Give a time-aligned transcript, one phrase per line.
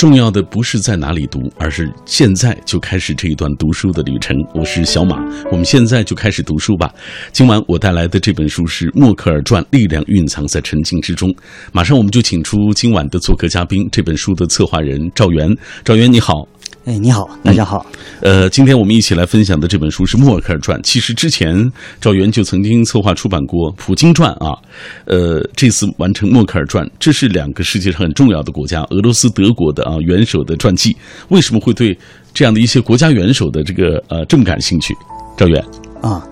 [0.00, 4.34] 重要的不是在哪里读，而是现在就开始这一段读书的旅程。
[4.54, 5.22] 我是小马，
[5.52, 6.90] 我们现在就开始读书吧。
[7.32, 11.30] 今晚我带来的这本书是《默克尔传》，力量蕴藏在沉静之中。
[11.70, 15.54] 马上我们就请出今晚的做客嘉宾，这本书的策划人赵源。
[15.84, 16.48] 赵源，你好。
[16.90, 17.86] 哎，你好，大家好。
[18.20, 20.76] 呃，今天我们一起来分享的这本书是《默克尔传》。
[20.82, 21.70] 其实之前
[22.00, 24.58] 赵源就曾经策划出版过《普京传》啊。
[25.04, 30.96] 呃，这次完成《默克尔传》，这是两个世界上很重要的国家——俄罗斯、德国的啊元首的传记。
[31.28, 31.96] 为什么会对
[32.34, 34.92] 这样的一些国家元首的这个呃这么感兴趣？
[35.36, 35.64] 赵源
[36.02, 36.26] 啊，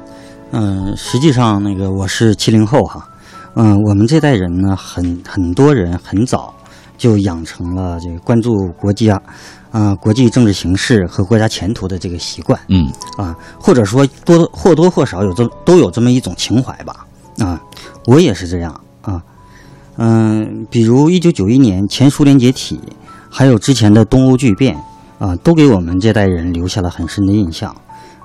[0.51, 3.09] 嗯，实际上那个我是七零后哈，
[3.55, 6.53] 嗯，我们这代人呢，很很多人很早
[6.97, 9.23] 就养成了这个关注国家。
[9.71, 17.07] 啊，国际政治形势和国家前途的这个习惯，嗯，啊，或者说多或多或少有这都有这么一种情怀吧，
[17.39, 17.61] 啊，
[18.07, 19.23] 我也是这样啊，
[19.97, 22.81] 嗯，比如一九九一年前苏联解体，
[23.29, 24.75] 还有之前的东欧剧变，
[25.19, 27.71] 啊，都给我们这代人留下了很深的印象，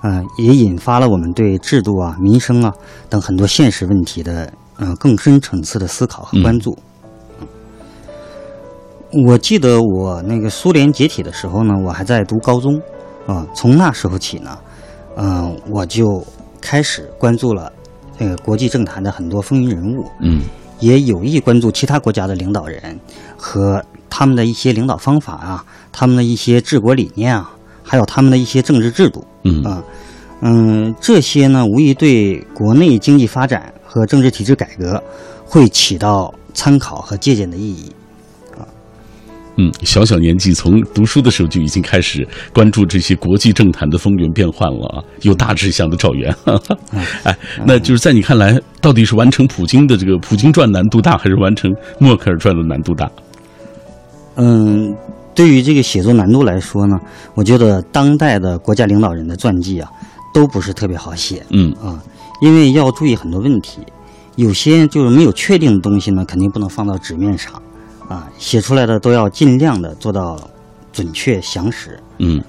[0.01, 2.73] 啊，也引发了我们对制度啊、民生啊
[3.09, 6.77] 等很多现实问题的嗯更深层次的思考和关注。
[9.25, 12.81] 我记得我那个苏联解体的时候呢，我还在读高中，
[13.27, 14.57] 啊，从那时候起呢，
[15.15, 16.25] 嗯，我就
[16.59, 17.71] 开始关注了
[18.17, 20.41] 那个国际政坛的很多风云人物，嗯，
[20.79, 22.99] 也有意关注其他国家的领导人
[23.37, 27.51] 和他们的一些领导方法啊，他们的一些治国理念啊，
[27.83, 29.61] 还有他们的一些政治制度，嗯。
[29.63, 29.83] 啊，
[30.41, 35.01] 嗯，这些呢，无疑对国内经济发展和政治体制改革
[35.45, 37.91] 会起到参考和借鉴的意义。
[39.55, 45.03] 嗯，小小年纪从读书的时候就已经开始关注这些国际政坛的风云变幻了啊！
[45.21, 46.35] 有大志向的赵源，
[47.23, 53.11] 哎，那就是在你看来，到底是完成普京的这个《普京传》难度大，还是完成《默克尔传》的难度大？
[54.37, 54.95] 嗯，
[55.35, 56.99] 对于这个写作难度来说呢，
[57.35, 59.87] 我觉得当代的国家领导人的传记啊，
[60.33, 61.45] 都不是特别好写。
[61.51, 62.01] 嗯啊，
[62.41, 63.81] 因为要注意很多问题，
[64.35, 67.61] 有些就是没有确定的东西呢，肯定不能放到纸面上。
[68.09, 70.39] 啊，写出来的都要尽量的做到
[70.91, 71.99] 准确详实。
[72.19, 72.43] 嗯，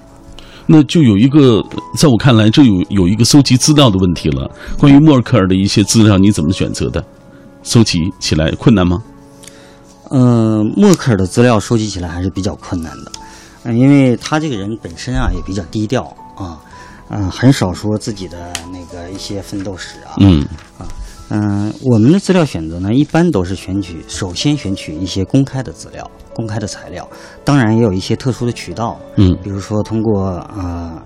[0.67, 1.65] 那就有一个，
[1.97, 4.51] 在我看来，这有有一个搜集资料的问题了。
[4.79, 7.05] 关于默克尔的一些资料，你怎么选择的？
[7.63, 9.03] 搜集起来困难吗？
[10.11, 13.13] 嗯，默克尔的资料收集起来还是比较困难的，
[13.63, 16.05] 嗯，因为他这个人本身啊也比较低调
[16.37, 16.61] 啊，
[17.09, 20.13] 嗯，很少说自己的那个一些奋斗史啊。
[20.19, 20.47] 嗯
[21.29, 21.31] 啊。
[21.31, 27.09] 嗯，我们的资料选择呢，一般都是选取首先选取一些公开的资料、公开的材料，
[27.45, 31.03] 当然也有一些特殊的渠道，嗯，比如说通过呃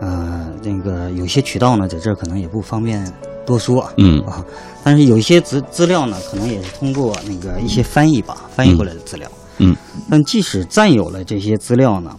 [0.00, 3.10] 呃那个有些渠道呢，在这儿可能也不方便
[3.46, 4.44] 多说，嗯啊，
[4.82, 9.74] 但是有一些资资料呢，可能也是通过那个一些翻译吧，翻译过来的资料，嗯，
[10.10, 12.14] 但即使占有了这些资料呢，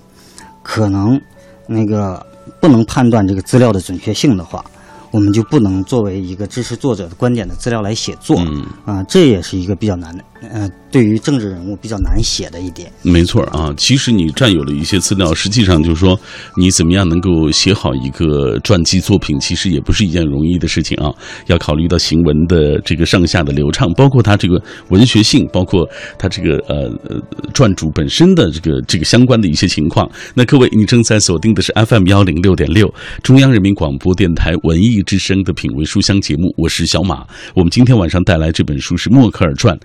[0.63, 1.19] 可能
[1.67, 2.25] 那个
[2.59, 4.66] 不能判断这个资料的准确性的话。
[5.15, 8.65] 我们就不能作为一个支持作者的观点的资料来写作，嗯。
[8.83, 10.21] 啊，这也是一个比较难的，
[10.51, 12.91] 呃，对于政治人物比较难写的一点。
[13.03, 16.19] 没错啊，其实你占有了一些资料，实际上就是说，
[16.57, 21.13] 你怎么样能够写好一个传记作品，其实也不是一件容易的事情啊。
[21.47, 27.22] 要考虑到行文的这个上下的流畅，包括它这个文学性，包括它这个呃呃
[27.53, 30.09] 传主本身的这个这个相关的一些情况。
[30.34, 34.95] 那各位，你正在锁定的是 FM 幺零六点六，中央人民广播电台文艺。
[35.05, 37.23] 之声的品味书香节目，我是小马。
[37.53, 39.78] 我们今天晚上带来这本书是《默克尔传》，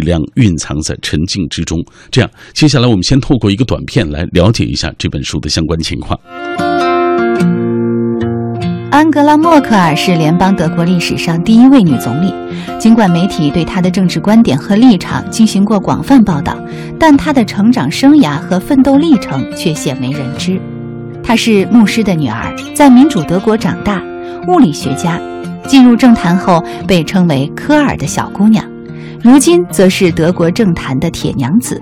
[0.00, 1.78] 量蕴藏在沉静之中。
[2.10, 6.18] 这样，接下来我们先透过一个短片来了解一下这本书的相关情况。
[8.90, 12.34] 安格拉·默克尔是联邦德国历史上第一位女总理。
[12.78, 16.58] 尽管媒体对她的政治观点和立场进行过广泛报道，
[16.98, 20.60] 但她的成长生涯和奋斗历程却鲜为人知。
[21.22, 24.02] 她是牧师的女儿，在民主德国长大，
[24.48, 25.20] 物理学家。
[25.68, 28.59] 进入政坛后被称为“科尔的小姑娘”，
[29.22, 31.80] 如今则是德国政坛的铁娘子。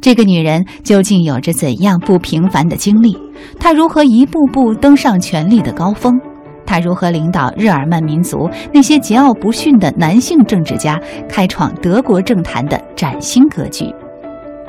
[0.00, 3.16] 这个女人究竟有着怎样不平凡的经历？
[3.58, 6.18] 她如何一步步登上权力的高峰？
[6.64, 10.98] 她如何领导日耳曼民族那些桀骜不驯的男性政治家，
[11.28, 13.84] 开创德国政坛的崭新格局？《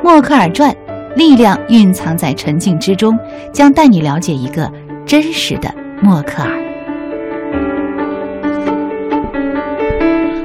[0.03, 0.71] 默克尔传》，
[1.15, 3.17] 力量蕴藏在沉静之中，
[3.53, 4.69] 将带你了解一个
[5.05, 6.49] 真实的默克尔。《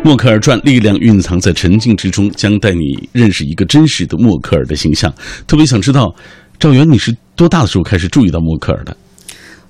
[0.05, 5.11] 默克尔传》力量蕴藏在沉静之中，将带你认识一个真实的默克尔的形象。
[5.47, 6.15] 特别想知道，
[6.59, 8.95] 赵源，你是多大的时候开始注意到默克尔的？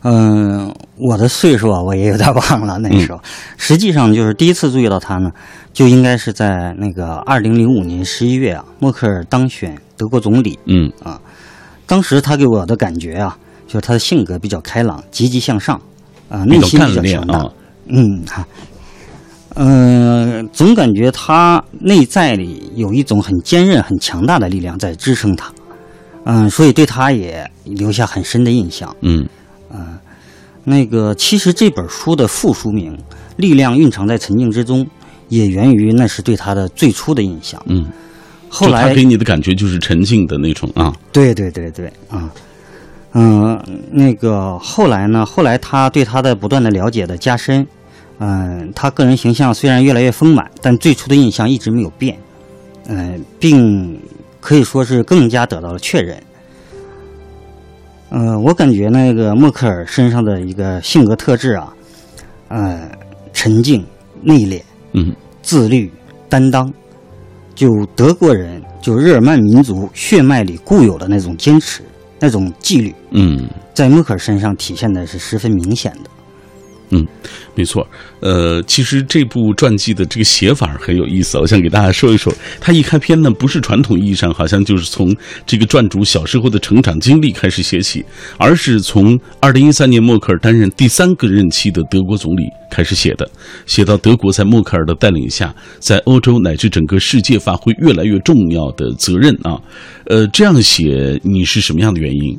[0.02, 2.76] 嗯，我的岁数啊，我也有点忘了。
[2.80, 3.20] 那时候，
[3.56, 5.30] 实际上就是第一次注意到他呢，
[5.72, 10.58] 就应该是在那个二零零五年十一月啊，默克尔当选德国总理。
[10.66, 11.20] 嗯啊
[11.86, 13.38] 当时他给我的感觉啊，
[13.68, 15.80] 就是他的性格比较开朗、积极向上，
[16.28, 17.38] 啊、内心比较强大。
[17.38, 17.50] 啊，
[17.86, 18.44] 嗯哈，
[19.54, 25.52] 嗯、总感觉他内在里有一种很坚韧、很强大的力量在支撑他。
[26.24, 28.94] 嗯，所以对他也留下很深的印象。
[29.02, 29.28] 嗯
[29.70, 29.98] 嗯
[30.64, 32.96] 那个，其实这本书的副书名
[33.36, 34.82] 《力量蕴藏在沉静之中》，
[35.28, 37.62] 也源于那是对他的最初的印象。
[37.66, 37.86] 嗯，
[38.48, 42.30] 后来他给你的感觉就是沉静的那种啊，对对对对，啊，
[43.12, 43.62] 嗯，
[43.92, 45.26] 那个后来呢？
[45.26, 47.66] 后来他对他的不断的了解的加深，
[48.26, 52.16] 嗯，他个人形象虽然越来越丰满，但最初的印象一直没有变，
[52.88, 54.00] 嗯，并
[54.40, 56.16] 可以说是更加得到了确认。
[58.08, 61.70] 嗯，我感觉那个默克尔身上的一个性格特质啊，
[62.48, 62.90] 呃，
[63.34, 63.84] 沉静、
[64.22, 64.62] 内敛、
[64.94, 65.92] 嗯自律、
[66.30, 66.72] 担当，
[67.54, 71.82] 就德国人就日耳曼民族血脉里固有的那种坚持、
[72.18, 73.46] 那种纪律，嗯。
[73.74, 76.10] 在默克尔身上体现的是十分明显的。
[76.94, 77.06] 嗯
[77.56, 77.86] 没错，
[78.20, 82.32] 呃，其实这部传记的这个写法很有意思，我想给大家说一说。
[82.60, 85.14] 它一开篇呢，不是传统意义上好像就是从
[85.46, 88.04] 这个传主小时候的成长经历开始写起，
[88.38, 93.28] 而是从二零一三年默克尔担任第三个任期的德国总理开始写的，
[93.66, 99.60] 写到德国在默克尔的带领下，在欧洲乃至整个世界发挥越来越重要的责任啊。
[100.06, 102.36] 呃，这样写你是什么样的原因？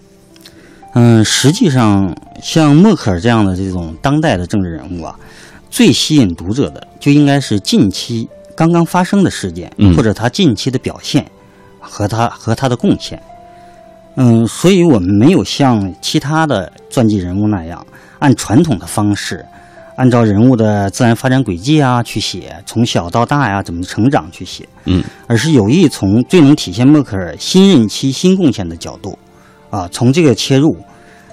[0.98, 5.14] 嗯，实际上像默克尔这样的这种当代的政治人物啊，
[5.70, 9.94] 最吸引读者的就应该是近期刚刚发生的事件，嗯。
[9.94, 11.26] 或者他近期的表现
[11.82, 13.22] 和他和他的贡献。
[14.16, 17.86] 嗯，所以我们没有像其他的传记人物那样，
[18.20, 19.46] 按传统的方式，
[19.98, 25.04] 按照人物的自然发展轨迹啊去写，从小到大呀怎么成长去写，嗯。
[25.28, 29.20] 而是有意从最能体现默克尔新任期新贡献的角度，
[29.76, 30.78] 啊，从这个切入，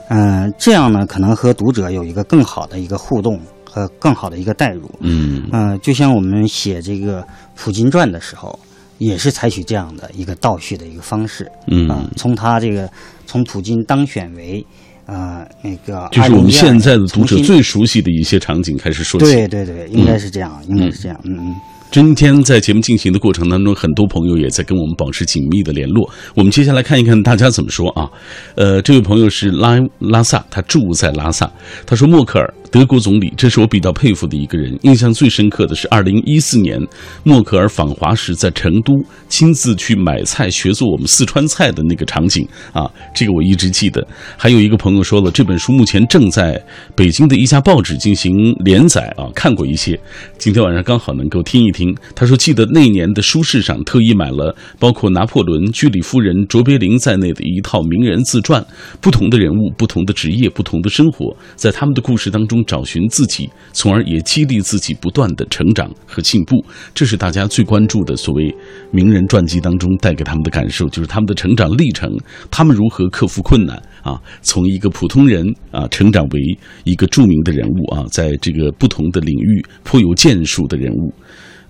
[0.09, 4.91] 嗯、这样呢可能和读者有一个更好的一个互动和更好的一个代入。
[4.99, 7.25] 嗯嗯、就像我们写这个
[7.55, 8.59] 普京传的时候，
[8.99, 11.49] 也是采取这样的一个倒叙的一个方式。
[11.69, 12.91] 嗯啊、从他这个
[13.27, 14.67] 从普京当选为
[15.07, 19.27] 呃那个就是我们现在的读者最熟悉的一些场景开始说起。
[19.27, 21.55] 对对对，应该是这样，应该是这样，嗯嗯。
[21.93, 26.11] 今天在节目进行的过程当中，很多朋友也在跟我们保持紧密的联络。
[26.35, 28.09] 我们接下来看一看大家怎么说啊？
[28.55, 31.53] 呃，这位朋友是拉拉萨，他住在拉萨。
[31.85, 34.75] 他说：“默克尔，德国总理，这是我比较佩服的一个人。
[34.81, 36.81] 印象最深刻的是二零一四年，
[37.23, 38.95] 默克尔访华时在成都
[39.29, 44.03] 亲自去买菜，学做我们四川菜的那个场景啊，这个我一直记得。
[44.39, 46.59] 还有一个朋友说了，这本书目前正在
[46.97, 48.33] 北京的一家报纸进行
[48.65, 50.01] 连载啊，看过一些。
[50.39, 51.95] 今天晚上刚好能够听一听。
[52.15, 58.65] 他说，记得那年的书市上特意买了包括拿破仑、居里夫人、卓别林在内的一套名人自传，
[58.99, 66.65] 不同的人物、不同的职业、不同的生活，在他们的故事当中找寻自己，从而也激励自己不断的成长和进步。
[66.95, 68.55] 这是大家最关注的所谓
[68.91, 72.11] 名人传记当中带给他们的感受，就是他们的成长历程，
[72.51, 81.13] 他们如何克服困难啊，从一个普通人啊成长为一个著名的人物啊，在这个不同的领域颇有建树的人物。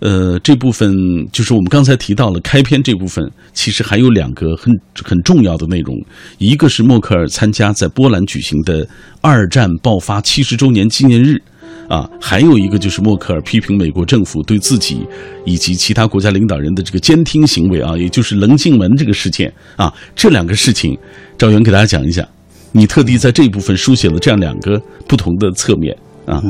[0.02, 0.93] 呃，这部分
[1.32, 5.96] 就是我们刚才提到了开篇这部分，其实还有两个很很重要的内容，
[6.38, 8.86] 一个是默克尔参加在波兰举行的
[9.20, 11.41] 二战爆发七十周年纪念日。
[11.88, 15.06] 啊，还有一个就是默克尔批评美国政府对自己
[15.44, 20.96] 以及其他国家领导人的这个监听行为啊，也就是棱镜门这个事件啊，这两个事情，
[21.36, 22.26] 赵源给大家讲一讲。
[22.70, 26.43] 你特地在这一部分书写了这样两个不同的侧面啊，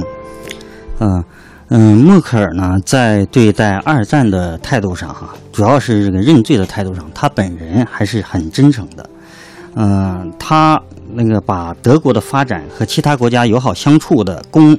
[1.01, 1.25] 嗯
[1.75, 9.09] 嗯，默克尔呢，在对待二战的态度上，哈，主要是这个认罪的态度上，他本人还是很真诚的。
[9.77, 10.79] 嗯，他
[11.15, 14.79] 那个把德国的发展和其他国家友好相处的功，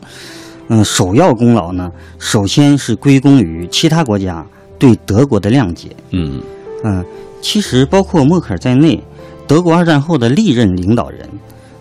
[0.67, 4.45] 嗯，首要功劳呢，首先是归功于其他国家
[4.77, 5.95] 对德国的谅解。
[6.12, 6.39] 嗯
[6.83, 7.03] 嗯，
[7.41, 9.03] 其实包括默克尔在内，
[9.47, 11.27] 德国二战后的历任领导人，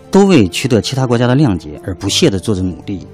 [0.09, 3.05] 都为取得其他国家的谅解而不懈地做着努力。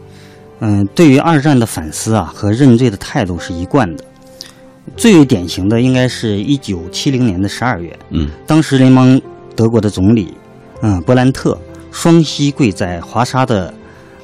[0.60, 4.04] 嗯，对于二战的反思啊和认罪的态度是一贯的。
[4.98, 9.22] 最为典型的应该是一九七零年的十二月，嗯当时联邦
[9.56, 10.34] 德国的总理，
[10.82, 11.58] 嗯，勃兰特
[11.92, 13.74] 双膝跪在华沙的，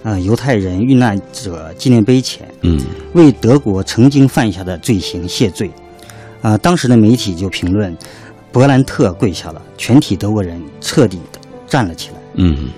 [0.04, 2.80] 呃，犹太人遇难者纪念碑前，嗯
[3.14, 5.72] 为德国曾经犯下的罪行谢罪。
[6.42, 7.98] 啊、当时的媒体就评论，
[8.54, 12.16] 勃兰特跪下了，全体德国人彻底的站了起来。
[12.36, 12.70] 嗯，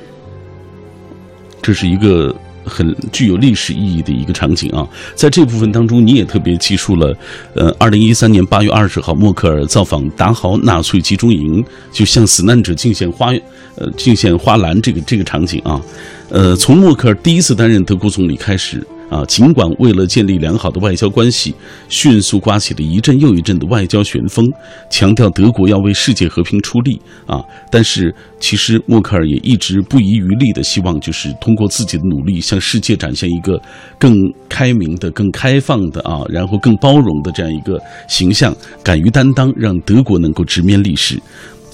[1.61, 2.33] 这是一个
[2.67, 4.87] 很具有历史意义的一个场景啊。
[5.15, 7.17] 在这部分当中，你也特别记述了，
[7.55, 13.31] 呃，二零一三年八月二十号，默克尔造访达豪纳粹集中营，就向死难者敬献花，
[13.75, 15.81] 呃，敬献花篮这个这个场景啊。
[16.29, 18.85] 呃，从默克尔第一次担任德国总理开始。
[19.09, 21.53] 啊，尽管为了建立良好的外交关系，
[21.87, 24.45] 迅速刮起了一阵又一阵的外交旋风，
[24.89, 33.59] 强调德国要为世界和平出力啊，但是其实默克尔也一直不遗余力的希望，就是通过自己的努力，向世界展现一个
[33.97, 34.13] 更
[34.49, 41.17] 开明的、更开放的啊，然后更包容的这样一个形象，敢于担当，让德国能够直面历史。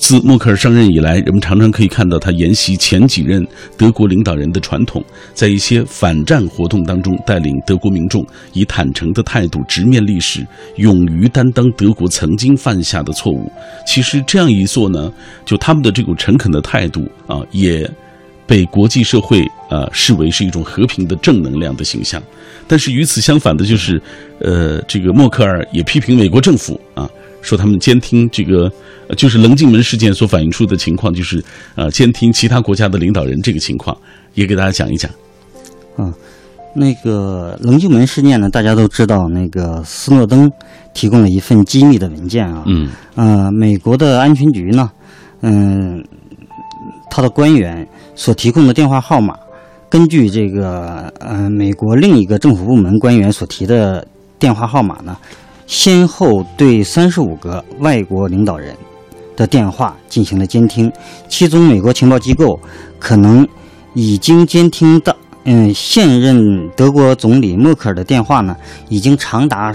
[0.03, 5.01] 自默克尔上任以来，人们常常可以看到他沿袭前几任德国领导人的传统，
[5.33, 10.45] 在一些反战活动当中，带领德国民众以坦诚的态度直面历史，
[10.75, 13.49] 勇于担当德国曾经犯下的错误。
[13.87, 15.09] 其实这样一做呢，
[15.45, 17.89] 就他们的这种诚恳的态度啊，也
[18.45, 22.21] 被国际社会啊视为是一种和平的正能量的形象。
[22.67, 24.01] 但是与此相反的就是，
[24.39, 27.09] 呃，这个默克尔也批评美国政府啊。
[27.43, 28.71] 说他们监听这个，
[29.17, 31.43] 就是棱镜门事件所反映出的情况，就是
[31.75, 33.95] 呃监听其他国家的领导人这个情况，
[34.33, 35.11] 也给大家讲一讲。
[35.97, 36.11] 嗯，
[36.73, 40.49] 那个棱镜门事件呢，大家都知道，那个斯诺登
[40.93, 42.63] 提供了一份机密的文件啊。
[42.65, 42.89] 嗯。
[43.15, 44.89] 呃，美国的安全局呢，
[45.41, 46.01] 嗯，
[47.11, 47.85] 他的官员
[48.15, 49.35] 所提供的电话号码，
[49.89, 54.07] 根据这个呃美国另一个政府部门官员所提的
[54.39, 55.17] 电话号码呢。
[55.73, 58.77] 先后对三十五个外国领导人
[59.35, 60.89] 的电话进行了监听，
[61.27, 62.59] 其中美国情报机构
[62.99, 63.45] 可能
[63.95, 65.15] 已经监听到，
[65.45, 68.55] 嗯，现任德国总理默克尔的电话呢，
[68.87, 69.73] 已经长达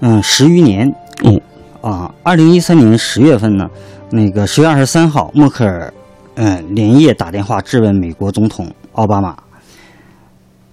[0.00, 0.90] 嗯十余年。
[1.22, 1.38] 嗯，
[1.82, 3.68] 啊，二零一三年十月份呢，
[4.08, 5.92] 那个十月二十三号，默克尔
[6.36, 9.36] 嗯连夜打电话质问美国总统奥巴马，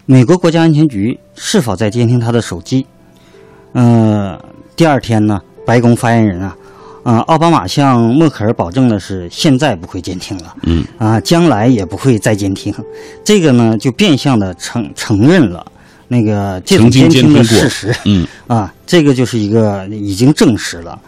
[0.06, 2.88] 美国国家安全局是否在监听他的手机。
[3.80, 4.36] 嗯，
[4.76, 6.58] 第二天呢，白宫发言人啊，
[7.04, 12.74] 啊，奥巴马向默克尔保证的是，现在不会监听了，嗯，啊，将来也不会再监听，
[13.24, 15.64] 这个呢，就变相的承承认了
[16.08, 21.00] 那个这种监听的事实，嗯，啊，这个就是一个已经证实了，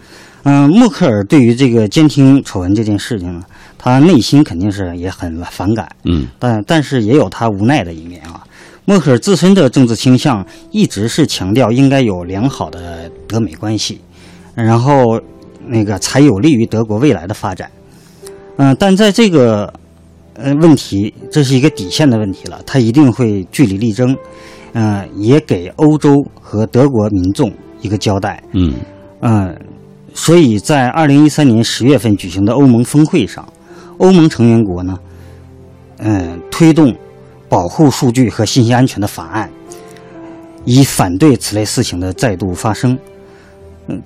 [0.44, 3.44] 嗯，默克尔对于这个监听丑闻这件事情呢，
[3.80, 8.46] 他内心肯定是也很反感，嗯，但但是也有他无奈的一面啊。
[8.90, 14.02] 默克尔自身的政治倾向一直是强调应该有良好的德美关系，
[14.56, 15.22] 然后
[15.68, 17.70] 那个才有利于德国未来的发展。
[18.58, 19.72] 嗯，但在这个
[20.34, 24.18] 呃问题，这是一个底线的问题了，他一定会据理力争，
[24.74, 28.42] 嗯，也给欧洲和德国民众一个交代。
[28.54, 28.74] 嗯
[29.20, 29.56] 嗯，
[30.16, 33.48] 所以在二零一三年十月份举行的欧盟峰会上，
[34.00, 34.98] 欧盟成员国呢，
[36.00, 36.92] 嗯，推动。
[37.50, 39.50] 保护数据和信息安全的法案，
[40.64, 42.98] 以反对此类事情的再度发生。
[43.88, 44.02] 嗯，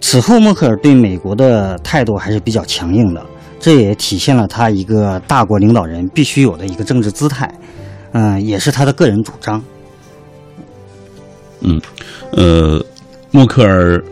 [0.00, 3.24] 此后默克尔对美国的态度还是比较强硬的，
[3.60, 7.52] 这也体现了他一个大国领导人必须有的一个政治姿态。
[8.12, 9.62] 嗯，也是他的个人主张。
[11.60, 11.80] 嗯，
[12.32, 12.82] 呃，
[13.30, 14.02] 默克尔。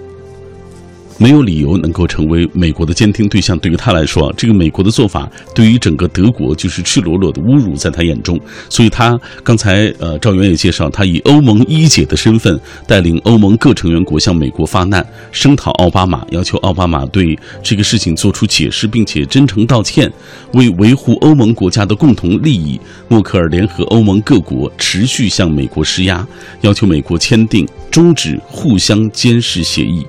[1.19, 3.59] 没有理由能够成为美国的监听对象。
[3.59, 8.39] 对于他来说，这个美国的做法对于整个德国就是赤裸裸的侮辱，在他眼中。
[8.69, 20.13] 所以，他刚才呃，赵源也介绍，他以欧盟一姐的身份带领欧盟各成员国向美国发难，声讨奥巴马，要求奥巴马对这个事情做出解释，并且真诚道歉。
[20.53, 26.27] 为维护欧盟国家的共同利益，默克尔联合欧盟各国持续向美国施压，
[26.61, 30.07] 要求美国签订终止互相监视协议。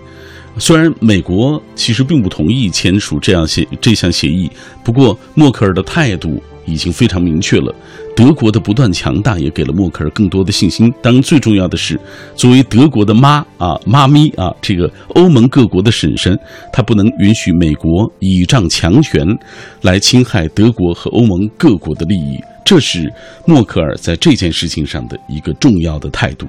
[0.59, 4.49] 虽然美国其实并不同意签署这样协这项协议，
[4.83, 7.73] 不过默克尔的态度已经非常明确了。
[8.15, 10.91] 德国的不断强大也给了默克尔更多的信心。
[11.03, 11.99] 当然，最重要的是，
[12.35, 16.37] 作为德国的妈啊妈咪啊，这个欧盟各国的婶婶，
[16.73, 19.23] 她不能允许美国倚仗强权
[19.83, 22.39] 来侵害德国和欧盟各国的利益。
[22.65, 23.13] 这是
[23.45, 26.47] 默克尔在这件事情上的一个重要的态度。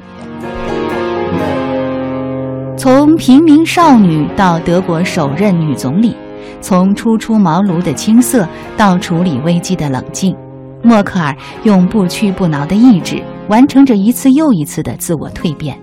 [2.78, 6.14] 从平民少女到德国首任女总理，
[6.60, 10.34] 从初出茅庐的青涩到处理危机的冷静，
[10.80, 15.76] 默克尔用不屈不挠的意志完成着一次又一次的自我蜕变。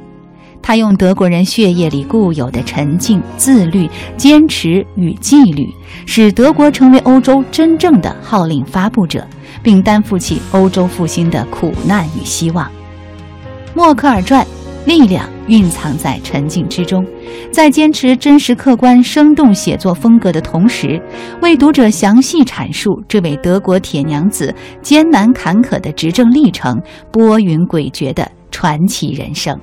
[0.61, 5.67] 她用德国人血液里固有的沉静、自律、坚持与纪律，
[6.05, 9.27] 使德国成为欧洲真正的号令发布者，
[9.61, 12.71] 并担负起欧洲复兴的苦难与希望。
[13.73, 14.47] 默克尔传：
[14.85, 15.34] 力量。
[15.47, 17.05] 蕴藏在沉静之中。
[17.51, 21.01] 在坚持真实、客观、生动写作风格的同时，
[21.41, 29.57] 为读者详细阐述这位德国铁娘子艰难坎坷的执政历程、波云诡谲的传奇人生。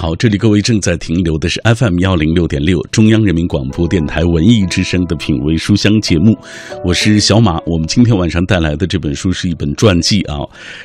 [0.00, 6.38] 好，这里各位正在停留的是 FM 幺零六点六中央人民广播电台文艺之声的品味书香节目，
[6.84, 7.58] 我是小马。
[7.66, 10.38] 我们今天晚上带来的这本书是一本传记啊，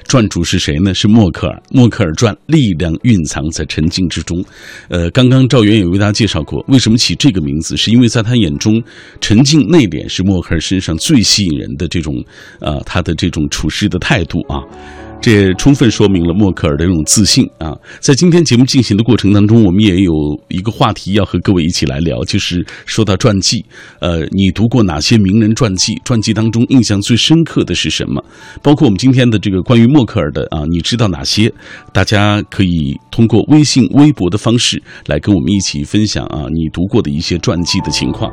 [0.08, 0.96] 传主是谁呢？
[0.96, 1.62] 是默克尔。
[1.70, 4.44] 默克尔传，力量蕴藏在沉静之中。
[4.90, 8.82] 呃，刚刚赵源也为大家介绍过，为什么起这个名字，是因为在他眼中，
[9.22, 12.16] 沉静内敛是默克尔身上最吸引人的这种，
[12.62, 14.60] 呃，他的这种处事的态度啊。
[15.24, 17.74] 这也充分说明了默克尔的这种自信啊！
[18.02, 20.12] 在今天节目进行的过程当中，我们也有
[20.50, 23.64] 一个话题要和各位一起来聊，就是说到传记。
[24.00, 25.94] 呃，你读过哪些名人传记？
[26.04, 28.22] 传记当中印象最深刻的是什么？
[28.62, 31.50] 包括我们今天的这个关于默克尔的啊，你知道哪些？
[31.94, 38.30] 大家可以通过微信、微博的方式来跟我们一起分享啊，你读过的一些传记的情况。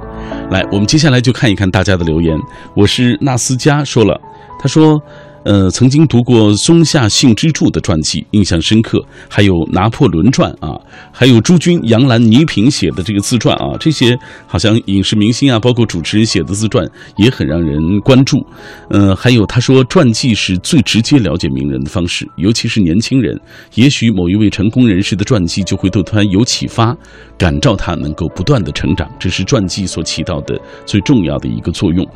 [0.51, 2.37] 来，我们接下来就看一看大家的留言。
[2.75, 4.21] 我是纳斯加说了，
[4.61, 5.01] 他说。
[5.45, 9.03] 呃，曾经读过松下幸之助的传记，印象深刻。
[9.29, 10.79] 还有拿破仑传啊，
[11.11, 14.15] 还有朱军、杨澜、倪萍写的这个自传啊，这些
[14.47, 18.45] 好像影视明星啊，包括主持人写的自传也很让人关注。
[18.91, 23.39] 呃，还有他说，传记是最直接了解名人的方式，尤其是年轻人，
[23.75, 26.95] 也许某一位成功人士的传记就会对他有启发，
[27.39, 32.07] 感召他能够不断的成长，这是传记所起到的最重要的一个作用。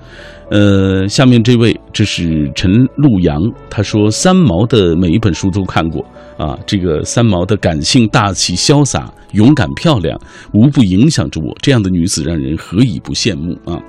[0.54, 6.00] 呃，下面这位这是陈陆阳，他说三毛的每一本书都看过
[6.38, 6.56] 啊。
[6.64, 10.16] 这个三毛的感性、大气、潇洒、勇敢、漂亮，
[10.52, 11.52] 无不影响着我。
[11.60, 13.82] 这样的女子让人何以不羡慕啊？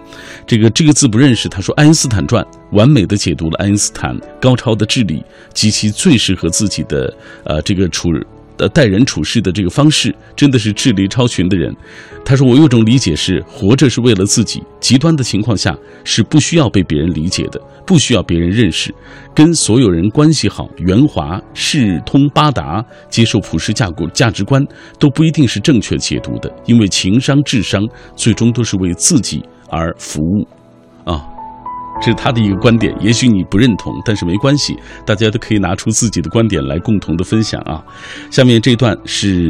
[0.48, 1.48] 这个这个字不认识。
[1.48, 8.10] 他说《爱因斯坦传》完美的解读了爱因斯坦高超的智力及其最适合自己的呃这个处。
[8.58, 11.76] 的待人处事的这个方式，真的是智力超群的人。
[12.24, 14.64] 他说：“我有种理解是，活着是为了自己。
[14.80, 18.94] 极端的情况下，是不需要被别人理解的，不需要别人认识，
[19.36, 24.66] 跟所有人关系好、圆滑、四通八达，接受普世价值价值观，
[24.98, 26.52] 都不一定是正确解读的。
[26.66, 27.84] 因为情商、智商，
[28.16, 30.48] 最终都是为自己而服务。”
[31.06, 31.35] 啊。
[32.02, 37.84] 这是他的一个观点，也许你不认同，但是没关系，大家都可以拿出自己的观点来共同的分享啊。
[38.30, 39.48] 下面这段是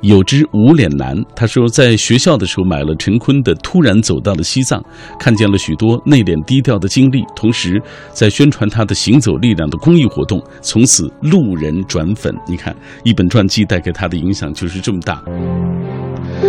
[0.00, 4.80] 有只无脸男，他说在学校的时候买了陈坤的《突然走到了西藏》，
[5.18, 12.32] 看见了许多内敛低调的经历，同时在宣传他的行走力量的公益活动，从此路人转粉。
[12.46, 15.20] 你看，一本传记带给他的影响就是这么大。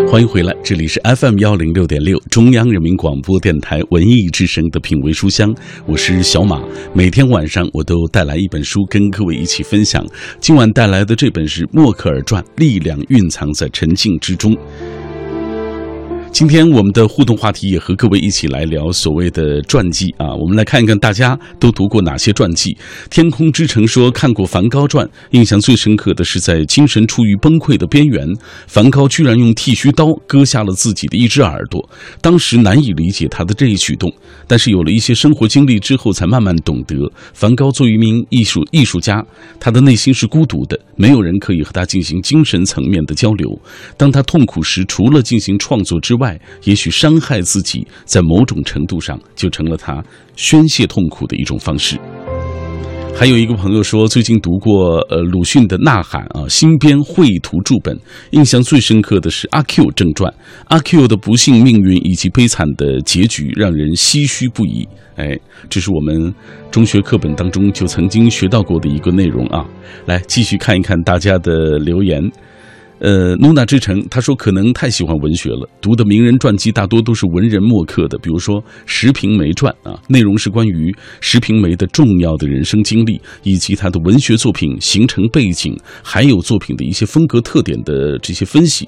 [0.08, 5.52] 欢迎回来，这里是 FM 幺零六点六中央人民广播电台文艺之声的品味书香，
[5.88, 6.62] 我是小马。
[6.94, 10.06] 每天晚上我都带来一本书跟各位一起分享。
[10.40, 14.56] 今晚带来的这本是《默克尔传》，力量蕴藏在沉静之中。
[16.32, 22.78] 今天我们的互动话题也和各位一起来聊所谓的传记啊，我们来看一看大家都读过哪些传记。
[23.10, 28.26] 天空之城说看过梵高传，印象最深刻的是在精神处于崩溃的边缘，
[28.68, 31.90] 梵高居然用剃须刀割下了自己的一只耳朵，
[32.22, 34.10] 当时难以理解他的这一举动，
[34.48, 39.26] 但是有了一些生活经历之后，才慢慢懂得，梵高作为一名艺术艺术家，
[39.60, 43.60] 他的内心是孤独的，没有人可以和他进行精神层面的交流。
[43.98, 50.04] 当他痛苦时，除了进行创作之外，外也许伤害自己，在某种程度上就成了他
[50.36, 51.98] 宣泄痛苦的一种方式。
[53.16, 58.00] 还有一个朋友说，最近读过呃鲁迅的《呐喊》啊，新编绘图注本，
[58.32, 60.32] 印象最深刻的是《阿 Q 正传》，
[60.68, 64.88] 阿 Q 的不幸命运以及悲惨的结局，让人唏嘘不已。
[65.18, 65.38] 哎，
[65.70, 66.34] 这是我们
[66.72, 69.66] 中学课本当中就曾经学到过的一个内容啊。
[70.06, 72.24] 来，继续看一看大家的留言。
[73.00, 88.86] 呃，努娜之城，他说可能太喜欢文学了，读的名人传记大多都是文人墨客的，比如说《石平梅传》啊，内容是关于石平梅的重要的人生经历，以及他的文学作品形成背景，还有作品的一些风格特点的这些分析。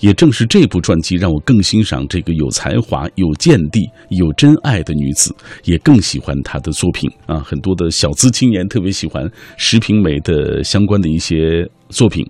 [0.00, 7.38] 也正是这部传记让我更欣赏这个有才华、有见地、有真爱的女子，也更喜欢她的作品啊。
[7.40, 11.66] 很多的小资青年特别喜欢石平梅的相关的一些。
[11.88, 12.26] 作品，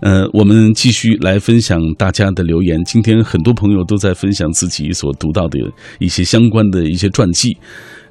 [0.00, 2.82] 呃，我们继续来分享大家的留言。
[2.84, 5.58] 今天很多朋友都在分享自己所读到的
[5.98, 7.56] 一些相关的一些传记。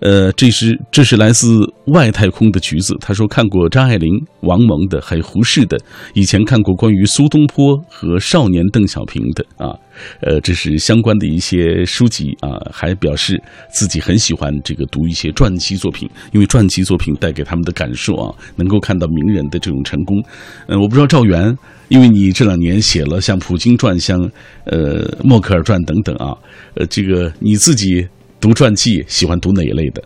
[0.04, 1.48] 呃，这是这是来自
[1.86, 2.94] 外太空的橘子。
[3.00, 4.12] 他说看过张爱玲、
[4.42, 5.78] 王蒙的，还有胡适的，
[6.14, 9.72] 以前看过关于苏东坡和少年邓小平的啊。
[10.20, 20.22] 呃，这是相关的一些书籍啊，还表示自己很喜欢这个读一些传记作品，因为传记作品带给他们的感受啊，能够看到名人的这种成功。
[20.68, 21.56] 嗯，我不知道赵源，
[21.88, 24.20] 因为你这两年写了像普京传、像
[24.66, 26.36] 呃默克尔传等等啊，
[26.74, 28.06] 呃，这个你自己
[28.44, 30.04] 读传记喜欢读哪一类的？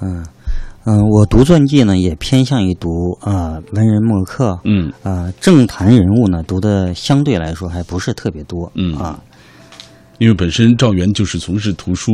[0.00, 0.24] 嗯
[0.84, 2.88] 嗯，我读传记呢，也偏向于读
[3.20, 9.20] 啊文人墨客，嗯啊政坛人物呢，读的相对来说还不是特别多，嗯啊，
[10.18, 12.12] 因为本身赵源就是从事图书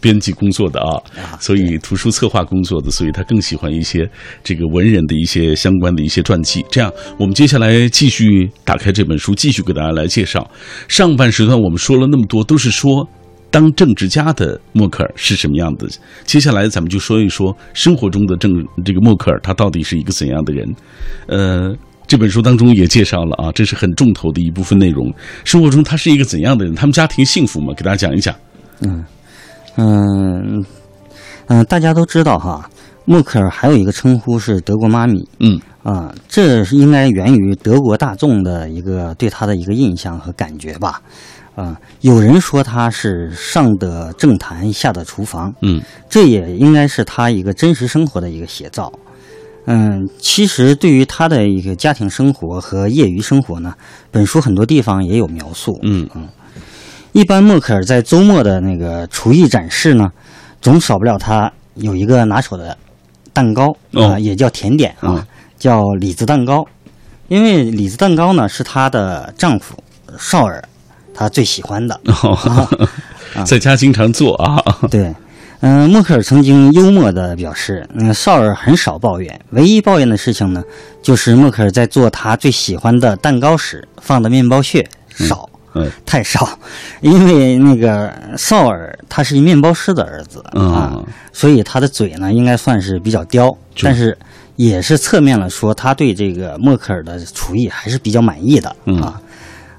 [0.00, 4.08] 编辑工作的啊，啊所以图书策划工作的，所以他更喜欢一些
[4.42, 6.64] 这个文人的一些相关的一些传记。
[6.70, 10.50] 这样，我们接下来继续打开这本书，继续给大家来介绍。
[10.88, 13.06] 上半时段我们说了那么多，都是说
[13.50, 15.88] 当政治家的默克尔是什么样的。
[16.24, 18.52] 接下来咱们就说一说生活中的政
[18.84, 20.68] 这个默克尔他到底是一个怎样的人。
[21.26, 21.74] 呃，
[22.06, 25.12] 这本书当中也介绍了啊，这是很重头的一部分内容。
[25.44, 26.74] 生活中他是一个怎样的人？
[26.74, 27.72] 他们家庭幸福吗？
[27.76, 28.34] 给大家讲一讲。
[28.80, 29.04] 嗯
[29.76, 30.64] 嗯
[31.46, 32.68] 嗯，大家都知道哈，
[33.04, 41.00] 默克尔还有一个称呼是德国妈咪嗯啊，这是应该源于德国大众的一个对他的一个印象和感觉吧。
[41.58, 48.92] 啊，有人说他是上的政坛，下的厨房，嗯这也应该是他一个真实生活的一个写照。
[49.66, 53.74] 嗯，其实对于他的一个家庭生活和业余生活呢，
[54.12, 55.76] 本书很多地方也有描述。
[55.82, 56.28] 嗯嗯
[57.10, 60.12] 一般默克尔在周末的那个厨艺展示呢，
[60.62, 62.78] 总少不了他有一个拿手的
[63.32, 65.26] 蛋糕啊、哦也叫甜点啊，嗯
[65.58, 66.64] 叫李子蛋糕。
[67.26, 69.76] 因为李子蛋糕呢是她的丈夫
[70.16, 70.62] 绍尔
[71.18, 72.00] 他最喜欢的。
[72.04, 72.68] 哦，
[73.44, 74.62] 在家经常做啊。
[74.88, 75.12] 对，
[75.60, 80.62] 嗯、默克尔曾经幽默的表示，嗯、绍尔很少抱怨，唯一抱怨的事情呢，
[81.02, 85.48] 就是默克尔在做他最喜欢的蛋糕时放的面包屑少。
[85.74, 86.58] 嗯太少，
[87.02, 91.02] 因为那个绍尔他是一面包师的儿子、嗯啊，
[91.32, 94.16] 所以他的嘴呢应该算是比较刁，但是
[94.56, 99.20] 也是侧面了说他对这个默克尔的厨艺还是比较满意的、嗯啊。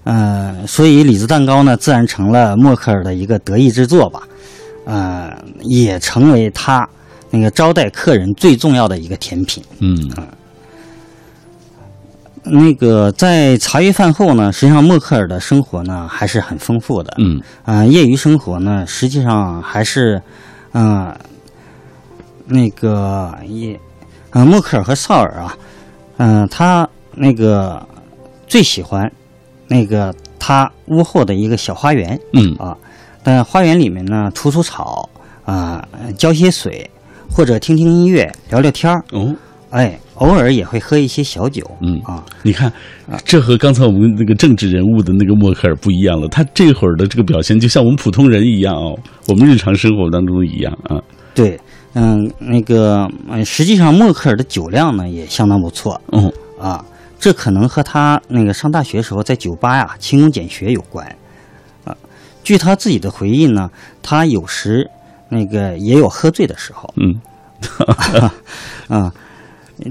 [0.10, 4.24] 呃，所以李子蛋糕呢，自然成了默克尔的一个得意之作吧，
[4.86, 6.88] 呃，也成为他
[7.30, 9.63] 那个招待客人最重要的一个甜品。
[9.80, 10.12] 嗯
[12.41, 17.13] 那个在茶余饭后呢，实际上默克尔的生活呢还是很丰富的。
[17.19, 20.19] 嗯啊、业余生活呢，实际上还是，
[20.74, 21.13] 嗯、
[22.48, 23.80] 那个也，
[24.32, 25.56] 呃，默克尔和绍尔啊，
[26.17, 27.86] 嗯、他那个
[28.48, 29.12] 最喜欢
[29.69, 32.75] 那个他屋后的一个小花园嗯啊，
[33.23, 35.08] 但花园里面呢，除除草
[35.45, 35.82] 啊、
[36.17, 36.89] 浇些水，
[37.29, 39.34] 或者听听音乐，聊聊天儿，哦
[39.69, 42.73] 哎，偶尔也会喝一些小酒，嗯啊，你看，
[43.23, 46.27] 这和刚才我们那个政治人物的那个默克尔不一样了。
[46.27, 50.99] 他这会儿的这个表现，就像我们普通人一样哦，我们日常生活当中一样啊。
[51.36, 51.60] 对，
[51.93, 56.84] 嗯，那个，呃实际上默克尔的酒量呢也相当不错嗯，啊，
[57.19, 61.05] 这可能和他那个上大学时候在酒吧呀勤工俭学有关
[61.84, 61.95] 啊。
[62.43, 63.69] 据他自己的回忆呢，
[64.01, 64.89] 他有时
[65.27, 67.21] 那个也有喝醉的时候嗯
[68.88, 69.13] 啊，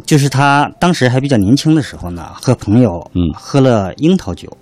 [0.07, 4.57] 就是他当时还比较年轻的时候呢，和朋友嗯喝了樱桃酒，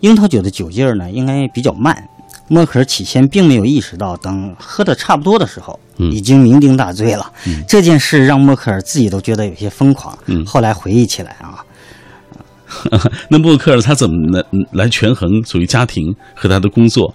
[0.00, 2.08] 樱桃酒的酒劲儿呢应该比较慢。
[2.48, 7.32] 默克尔起先并没有意识到，等喝的差不多的时候，嗯已经酩酊大醉了。
[7.66, 10.18] 这件事让默克尔自己都觉得有些疯狂。
[10.26, 11.64] 嗯后来回忆起来啊，
[13.28, 17.14] 那默克尔他怎么能来权衡所谓家庭和他的工作？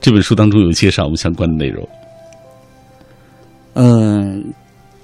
[0.00, 1.86] 这本书当中有介绍我们相关的内容。
[3.74, 4.52] 嗯、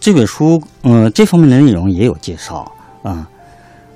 [0.00, 2.70] 这本书，嗯，这方面的内容也有介绍
[3.02, 3.28] 啊，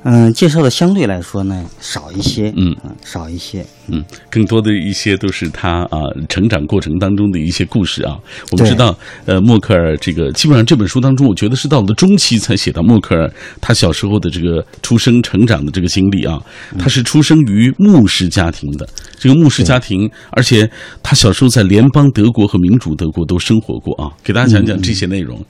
[0.02, 8.16] 嗯、介绍的相对来说呢少一些，嗯少一些，嗯，更多的一些都是他啊成长过程当中的一些故事啊。
[8.50, 16.40] 我们知道，呃，默克尔这个基本上这本书当中，我觉得是到了中期才写到默克尔他小时候的这个出生成长的这个经历啊。
[16.78, 20.70] 他是出生于牧师家庭的，这个牧师家庭，而且
[21.02, 24.10] 他小时候在联邦德国和民主德国都生活过啊。
[24.24, 25.44] 给大家讲讲这些内容。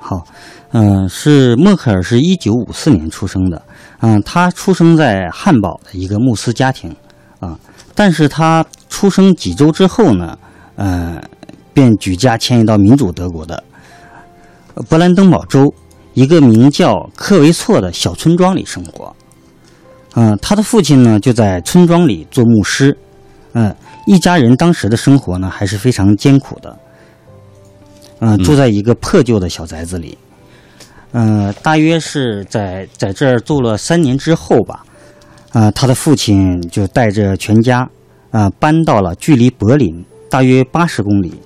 [0.00, 0.22] 好，
[0.72, 3.62] 嗯、是默克尔是一九五四年出生的，
[4.06, 6.94] 嗯、他出生在汉堡的一个牧师家庭，
[7.40, 7.58] 啊、
[7.94, 10.36] 但是他出生几周之后呢，
[10.76, 11.18] 呃，
[11.72, 13.64] 便举家迁移到民主德国的
[14.74, 15.72] 呃勃兰登堡州
[16.12, 19.16] 一个名叫科维措的小村庄里生活。
[20.16, 22.94] 嗯、他的父亲呢就在村庄里做牧师，
[23.54, 23.74] 嗯、
[24.06, 26.78] 一家人当时的生活呢还是非常艰苦的。
[28.20, 30.18] 嗯、住在一个破旧的小宅子里。
[31.14, 34.84] 呃，大约是在在这儿住了三年之后吧，
[35.52, 37.88] 啊、他的父亲就带着全家
[38.32, 41.40] 啊、搬到了距离柏林大约八十公里，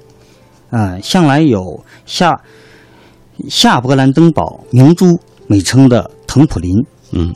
[0.71, 2.41] 啊、向来有夏
[3.51, 6.75] 夏勃兰登堡明珠美称的腾普林。
[7.13, 7.35] 嗯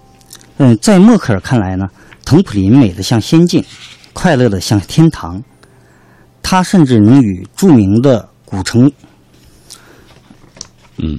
[0.57, 1.87] 嗯，在默克尔看来呢，
[2.25, 3.63] 腾普林美得像仙境，
[4.15, 5.43] 快乐的像天堂。
[6.43, 8.91] 他甚至能与著名的古城
[10.97, 11.19] 嗯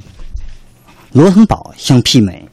[1.14, 2.44] 罗滕堡相媲美。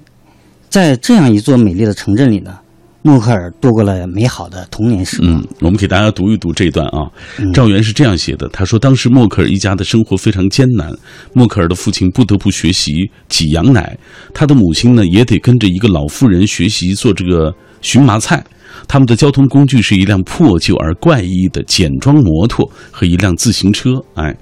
[0.69, 2.59] 在这样一座美丽的城镇里呢，
[3.01, 5.33] 默克尔度过了美好的童年时光。
[5.33, 7.09] 嗯，我们给大家读一读这段啊。
[7.55, 10.93] 赵源是这样写的，他说当时默克尔一家的生活非常艰难，
[11.33, 13.99] 默克尔的父亲不得不学习挤羊奶，
[14.35, 18.45] 他的母亲呢也得跟着一个老妇人学习做这个荨麻菜。
[18.89, 23.91] 他们的交通工具是一辆破旧而怪异的简装摩托和一辆自行车。
[24.15, 24.35] 哎，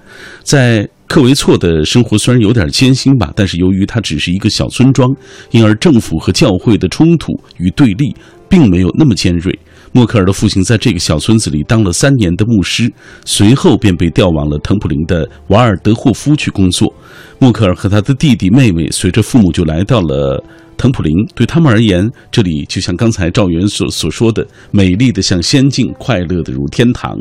[0.42, 5.11] 在克维措的生活虽然有点艰辛吧，但是由于它只是一个小村庄，
[5.51, 8.14] 因而政府和教会的冲突与对立
[8.48, 9.59] 并没有那么尖锐。
[9.92, 12.92] 默克尔的父亲在这个小村子里当了三年的牧师，
[13.24, 16.92] 随后便被调往了滕普林的瓦尔德霍夫去工作。
[17.38, 20.42] 默克尔和他的弟弟妹妹随着父母就来到了
[20.79, 21.27] 滕普林。
[21.35, 27.19] 对他们而言，这里就像刚才赵源所所说的，美丽的像仙境，快乐的如天堂。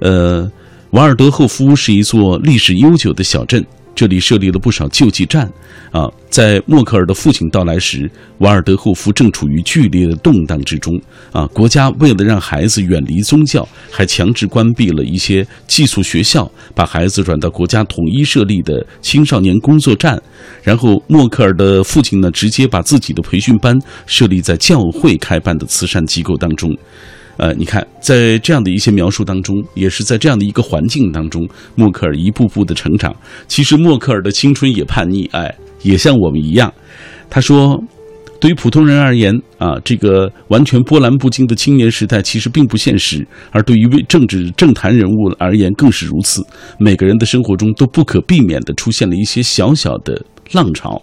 [0.00, 0.50] 呃，
[0.90, 5.50] 瓦尔德霍夫是一座历史悠久的小镇，这里设立了不少救济站。
[5.90, 11.00] 啊，在默克尔的父亲到来时，瓦尔德霍夫正处于剧烈的动荡之中。
[11.32, 20.20] 啊，国家为了让孩子远离宗教，还强制关闭了一些寄宿学校，把孩子转到国家统一设立的青少年工作站。
[20.62, 23.76] 然后，默克尔的父亲呢，直接把自己的培训班
[24.06, 26.70] 设立在教会开办的慈善机构当中。
[27.40, 33.16] 呃，你看，在这样的一些描述当中，也是在这样的一个环境当中，默克尔一步步的成长。
[33.48, 35.50] 其实，默克尔的青春也叛逆，哎，
[35.80, 36.70] 也像我们一样。
[37.30, 37.82] 他说，
[38.38, 46.44] 对于普通人而言，啊，这个完全波澜不惊的青年时代其实并不现实，而对于为政治政坛人物而言更是如此。
[46.78, 50.22] 每个人的生活中都不可避免的出现了一些小小的
[50.52, 51.00] 浪潮。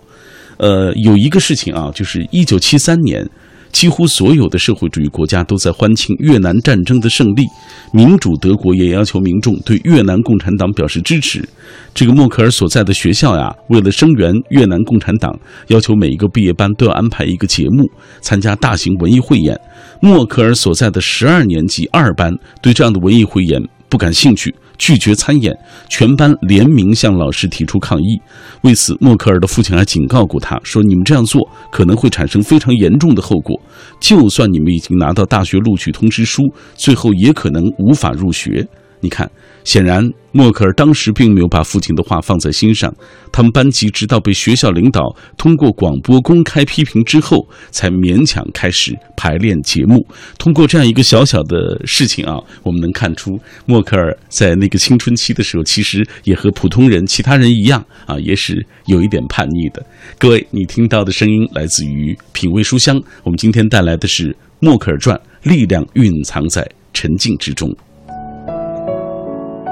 [0.58, 3.28] 呃，有一个事情啊，就是一九七三年。
[3.71, 7.45] 几乎所有的社会主义国家都在欢庆越南战争的胜利，
[7.91, 11.47] 民主德国也要求民众对越南共产党表示支持。
[11.93, 17.89] 这个默克尔所在的学校呀，为了声援越南共产党，要求每一个毕业班都要安排一个节目，
[18.21, 19.60] 参加大型文艺汇演。
[20.01, 24.53] 默克尔所在的十二年级二班对这样的文艺汇演不感兴趣。
[24.77, 25.57] 拒绝参演，
[25.89, 28.19] 全班联名向老师提出抗议。
[28.61, 33.59] 为此，默克尔的父亲还警告过他说：“你们这样做可能会产生非常严重的后果。
[33.99, 36.43] 就算你们已经拿到大学录取通知书，
[36.75, 38.67] 最后也可能无法入学。”
[38.99, 39.29] 你看，
[39.67, 40.01] 显然
[40.32, 42.89] 默克尔当时并没有把父亲的话放在心上。
[43.34, 50.08] 他们班级直到被学校领导通过广播公开批评之后，才勉强开始排练节目。
[50.38, 59.86] 通过这样一个小小的事情啊，我们能看出默克尔在那个青春期的时候，其实也和普通人、其他人一样啊，也是有一点叛逆的。
[60.17, 62.97] 各位，你听到的声音来自于品味书香。
[63.21, 64.30] 我们今天带来的是
[64.62, 67.69] 《默克尔传》，力量蕴藏在沉静之中。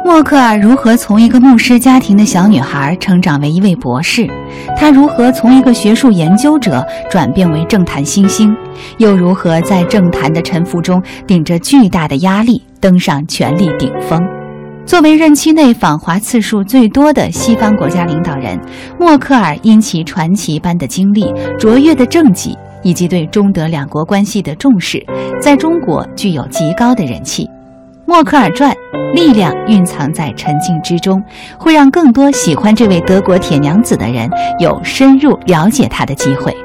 [0.06, 4.30] 默克尔如何从一个牧师家庭的小女孩成长为一位博士？
[4.78, 8.56] 她如何从一个学术研究者转变为政坛新星？
[9.00, 14.24] 又如何在政坛的沉浮中顶着巨大的压力登上权力顶峰？
[14.86, 18.62] 作为任期内访华次数最多的西方国家领导人，
[19.00, 25.04] 默克尔因其传奇般的经历、卓越的政绩以及对中德两国关系的重视，
[25.42, 27.46] 在中国具有极高的人气。
[28.08, 28.72] 《默克尔传》
[29.14, 31.24] 力量蕴藏在沉静之中，
[31.58, 36.56] 会让更多喜欢这位德国铁娘子的人有深入了解她的机会。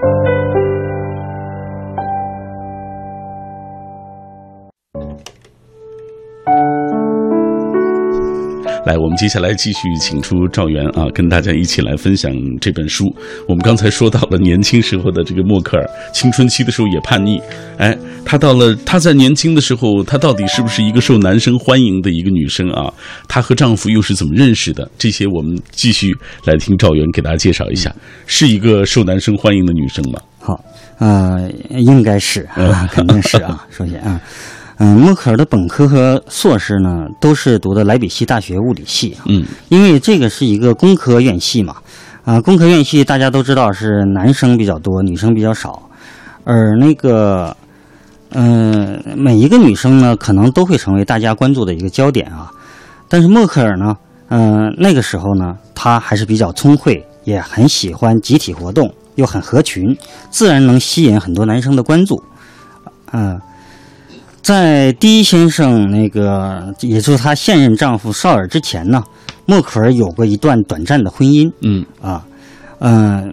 [8.91, 13.05] 来，我们接下来继续请出赵源啊，跟大家一起来分享这本书。
[13.47, 17.41] 我们刚才说到了年轻时候的这个默克尔，青春期的时候也叛逆。
[17.79, 22.93] 哎，她到了，她在年轻的时候，她到底是不是一个受男生欢迎的一个女生啊？
[23.29, 24.91] 她和丈夫又是怎么认识的？
[24.99, 26.13] 这些我们继续
[26.45, 27.95] 来听赵源给大家介绍一下，
[28.27, 30.21] 是一个受男生欢迎的女生吗？
[30.41, 30.65] 好，
[30.99, 33.65] 呃，应该是啊， 肯定是啊。
[33.71, 34.21] 首先啊，
[34.83, 39.29] 嗯、默克尔的本科和硕士呢，都是读的莱比锡大学物理系啊。
[39.29, 41.77] 嗯因为这个是一个工科院系嘛，
[42.25, 45.83] 啊、工科院系大家都知道是男生比较多，女生比较少，
[46.45, 47.55] 而那个，
[48.31, 52.51] 嗯、每一个女生呢，可能都会成为大家关注的一个焦点啊。
[53.07, 53.95] 但是默克尔呢，
[54.29, 59.95] 嗯、那个时候呢，他还是比较聪慧，也很喜欢集体活动，又很合群，
[60.31, 62.23] 自然能吸引很多男生的关注。
[63.13, 63.39] 嗯、
[64.51, 69.01] 在第一先生那个，也就是她现任丈夫绍尔之前呢，
[69.47, 72.27] 默克尔有过一段短暂的婚姻嗯啊，
[72.81, 73.33] 嗯、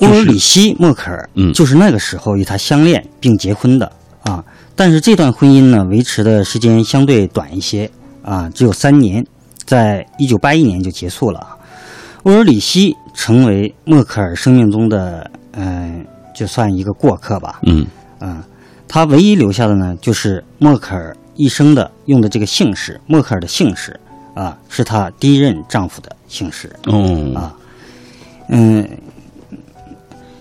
[0.00, 4.42] 乌尔里希·默克尔，嗯就是那个时候与她相恋并结婚的啊。
[4.74, 7.90] 但是这段婚姻呢，维持的时间相对短一些
[8.22, 9.22] 啊，只有三年，
[9.66, 11.46] 在一九八一年就结束了。
[12.24, 16.02] 乌尔里希成为默克尔生命中的，嗯、
[16.34, 17.86] 就算一个过客吧，嗯
[18.20, 18.42] 嗯，
[18.92, 23.98] 他唯一留下的呢，就是默克尔一生的用的这个姓氏，默克尔的姓氏
[24.34, 26.68] 啊，是她第一任丈夫的姓氏。
[26.86, 27.54] 哦啊
[28.48, 28.84] 嗯，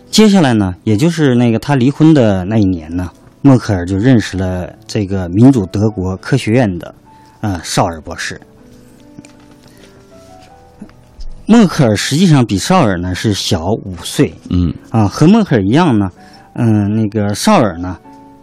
[0.09, 3.11] 接下来呢，也就是那个他离婚的那一年呢，
[3.43, 6.95] 默克尔就认识了这个民主德国科学院的
[7.41, 8.41] 呃绍尔博士。
[11.45, 16.09] 默克尔实际上比绍尔呢是小五岁嗯啊，和默克尔一样呢，
[16.55, 17.95] 嗯，那个绍尔呢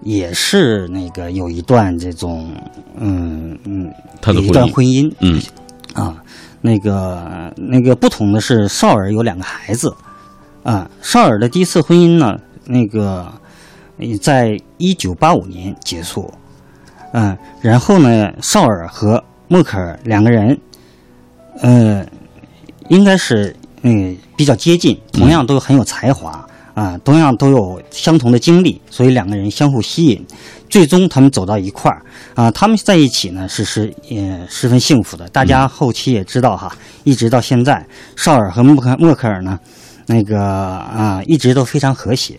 [0.07, 2.51] 也是那个有一段这种
[2.97, 5.13] 嗯嗯他的有一段婚姻。
[5.21, 5.43] 嗯。
[5.95, 6.23] 啊，
[6.61, 9.97] 那个那个不同的是，绍尔有两个孩子，
[10.63, 13.33] 啊，绍尔的第一次婚姻呢，那个
[13.97, 16.31] 呃在一九八五年结束，
[17.15, 20.61] 嗯、然后呢，绍尔和默克尔两个人，
[21.63, 22.07] 呃，
[22.91, 26.47] 应该是嗯、比较接近，同样都很有才华。
[26.77, 30.23] 啊，同样都有相同的经历，所以两个人相互吸引，
[30.69, 32.51] 最终他们走到一块儿啊。
[32.51, 35.27] 他们在一起呢，是是也十分幸福的。
[35.31, 37.83] 大家后期也知道哈，一直到现在，
[38.15, 39.59] 绍尔和默克默克尔呢，
[40.05, 42.39] 那个啊，一直都非常和谐。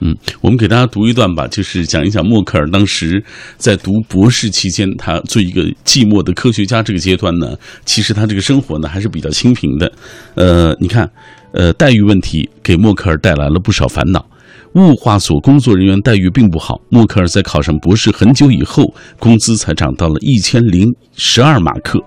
[0.00, 3.24] 嗯，我们给大家读一段吧，就是讲一讲默克尔当时
[3.56, 9.90] 在读博士期间，他做一个寂寞的科学家这个阶段呢，其实他这个生活呢还是比较清贫的。
[10.34, 11.08] 呃，你看，
[11.54, 14.26] 呃，待遇问题给默克尔带来了不少烦恼。
[14.74, 16.80] 物化所工作人员待遇并不好。
[16.88, 22.00] 默克尔在考上博士很久以后，工资才涨到了一千零十二马克。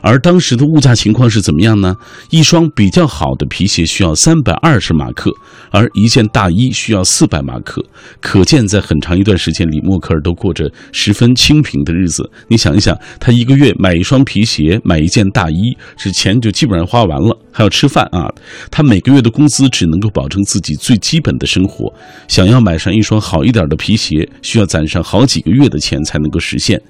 [0.00, 1.96] 而当时的物价情况是怎么样呢？
[2.30, 5.32] 一双比较好的皮鞋需要三百二十马克，
[5.70, 7.84] 而一件大衣需要四百马克。
[8.20, 12.28] 可见，在很长一段时间里，默克尔都过着十分清贫的日子。
[12.48, 18.28] 你想一想，他一个月买一双皮鞋，买一件大衣，这钱就基本上花完了，还要吃饭啊。
[18.70, 21.92] 他每个月的工资只能够保证自己最基本的生活。
[22.28, 26.80] 想要买上一双好一点的皮鞋，需要攒上好几个月的钱才能够实现。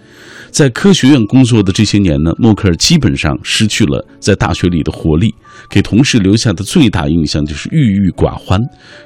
[0.51, 5.35] 在科学院工作的这些年呢，默克尔基本上失去了在大学里的活力，
[5.69, 8.61] 给同事留下的最大印象就是郁郁寡欢。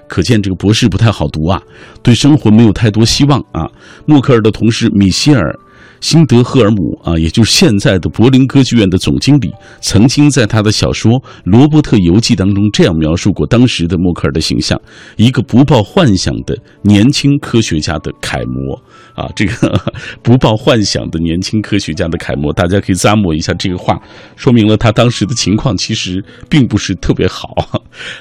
[0.08, 1.62] 可见这个博士不太好读啊，
[2.02, 3.70] 对生活没有太多希望啊。
[4.06, 5.56] 默克尔的同事米歇尔。
[6.00, 11.12] 辛德赫尔姆啊，也就是现在的柏林歌剧院的总经理，曾经在他的小说
[11.44, 14.80] 《罗伯特游记》当中这样描述过当时的默克尔的形象：
[15.16, 18.74] 一个不抱幻想的年轻科学家的楷模
[19.14, 19.80] 啊，这个
[20.22, 23.98] 不抱幻想的年轻科学家的楷模，大家可以咂摸一下这个话，
[24.36, 27.48] 说明了他当时的情况其实并不是特别好。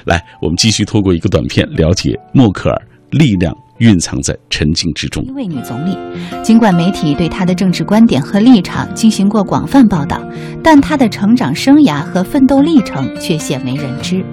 [0.04, 3.54] 来，我们继续透过一个短片了解默克尔力量。
[3.78, 5.22] 蕴藏在沉静之中。
[5.24, 5.96] 一位女总理，
[6.42, 10.20] 尽管媒体对她的政治观点和立场进行过广泛报道，
[10.62, 14.24] 但她的成长生涯和奋斗历程却鲜为人知。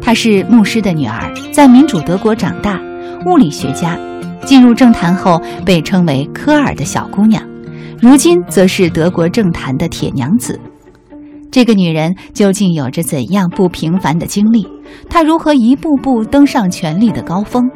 [0.00, 2.80] 她是牧师的女儿，在民主德国长大，
[3.26, 3.98] 物理学家，
[4.44, 7.42] 进入政坛后被称为科尔的小姑娘，
[8.00, 10.58] 如今则是德国政坛的铁娘子。
[11.50, 14.66] 这个女人究竟有着怎样不平凡的经历？
[15.08, 17.68] 她如何一步步登上权力的高峰？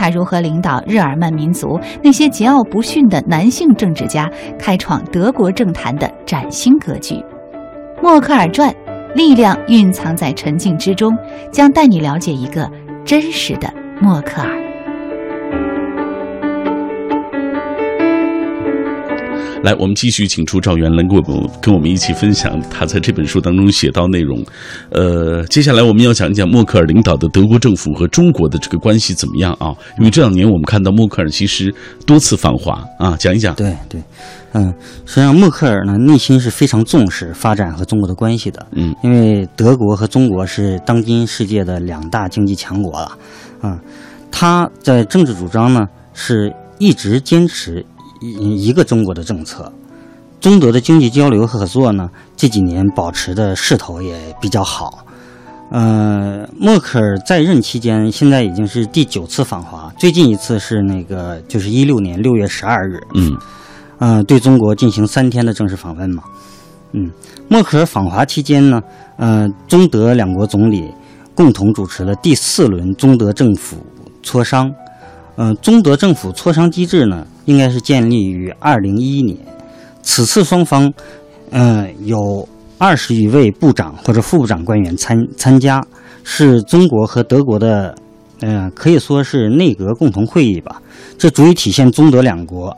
[0.00, 7.16] 他如何领导日耳曼民族那些桀骜不驯的男性政治家，开创德国政坛的崭新格局？
[8.02, 8.70] 《默克尔传》，
[9.14, 11.14] 力量蕴藏在沉静之中，
[11.52, 12.66] 将带你了解一个
[13.04, 14.69] 真实的默克尔。
[19.62, 24.42] 来，我们继续请出赵元来跟我们跟我们一起分享他在这本书当中写到内容。
[24.88, 29.74] 呃，接下来我们要讲一讲默克尔领导的德国政府和中国的这个关系怎么样啊？
[29.98, 31.72] 因为这两年我们看到默克尔其实
[32.06, 33.54] 多次访华啊，讲一讲。
[33.54, 34.02] 对对，
[34.52, 34.72] 嗯，
[35.04, 43.18] 实际上默克尔呢内心是非常重视发展和中国的关系的，嗯，因为德国和中国是当今世界的两大经济强国了，啊、
[43.64, 43.80] 嗯，
[44.30, 47.84] 他在政治主张呢是一直坚持
[48.20, 49.72] 一一个中国的政策，
[50.40, 55.04] 中德的经济交流合作呢这几年保持的势头也比较好。
[55.70, 63.00] 呃，默克尔在任期间，现在已经是第九次访华，最近一次是那个就是一六年六月十二日。
[63.14, 63.38] 嗯，
[63.98, 66.24] 嗯，对中国进行三天的正式访问嘛。
[66.92, 67.08] 嗯，
[67.48, 68.82] 默克尔访华期间呢，
[69.16, 70.92] 呃，中德两国总理
[71.36, 73.76] 共同主持了第四轮中德政府
[74.24, 74.68] 磋商。
[75.42, 79.38] 嗯，中德政府磋商机制呢，应该是建立于二零一一年。
[80.02, 80.92] 此次双方，
[81.48, 85.82] 嗯，有二十余位部长或者副部长官员参参加，
[86.24, 87.94] 是中国和德国的，
[88.42, 90.82] 嗯，可以说是内阁共同会议吧。
[91.16, 92.76] 这足以体现中德两国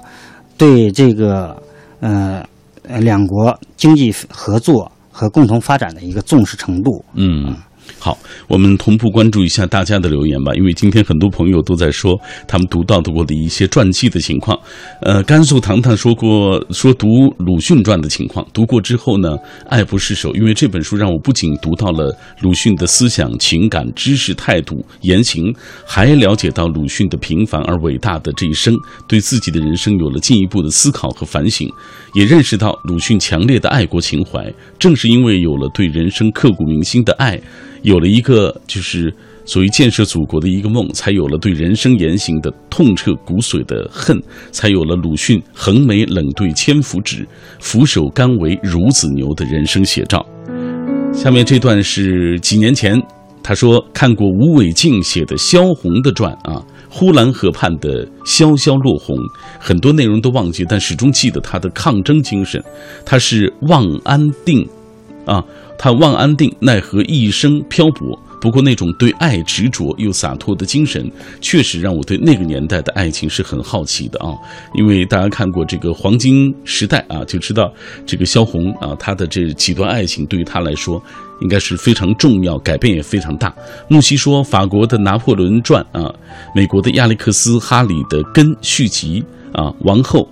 [0.56, 1.60] 对这个，
[1.98, 2.44] 呃，
[3.00, 7.04] 两国经济合作和共同发展的一个重视程度。
[7.14, 7.56] 嗯。
[7.98, 8.18] 好，
[8.48, 12.18] 我们同步关注一下大家的留言吧，因为今天很多朋友都在说
[12.48, 14.58] 他们读到过的一些传记的情况。
[15.02, 17.06] 呃，甘肃糖糖说过说读
[17.38, 19.36] 鲁迅传的情况，读过之后呢，
[19.68, 25.54] 爱不释手，因为这本书让我不仅读到了鲁迅的思想、情感、知识、态度、言行，
[25.86, 28.74] 还了解到鲁迅的平凡而伟大的这一生，
[29.06, 31.70] 对自己的人生有了进一步的思考和反省，
[32.14, 34.52] 也认识到鲁迅强烈的爱国情怀。
[34.76, 37.40] 正是因为有了对人生刻骨铭心的爱。
[37.82, 39.12] 有了一个就是
[39.44, 44.20] 所谓建设祖国的一个梦，才有了对人生言行的痛彻骨髓的恨，
[44.50, 47.26] 才有了鲁迅横眉冷对千夫指，
[47.58, 50.24] 俯首甘为孺子牛的人生写照。
[51.12, 53.00] 下面这段是几年前，
[53.42, 59.16] 他说看过吴伟静写的萧红的传啊，呼兰河畔的萧萧落红，
[59.58, 62.62] 很多内容都忘记，但始终记得他的抗争精神。
[63.04, 64.66] 他是望安定，
[65.24, 65.42] 啊。
[65.78, 68.16] 他望安定，奈何一生漂泊。
[68.40, 71.10] 不过那种对爱执着又洒脱的精神，
[71.40, 74.34] 确实让我对那个年代的爱情是很好奇的啊。
[74.74, 77.72] 因为大家看过这个黄金时代啊，就知道
[78.04, 81.02] 这个萧红啊，她的这几段爱情对于她来说
[81.40, 83.52] 应该是非常重要，改变也非常大。
[83.88, 86.12] 木西说，法国的拿破仑传啊，
[86.54, 90.28] 美国的亚历克斯哈里的根续集啊，王后。